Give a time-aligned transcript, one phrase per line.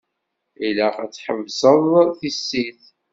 [0.67, 1.89] Ilaq ad tḥebseḍ
[2.19, 2.81] tissit.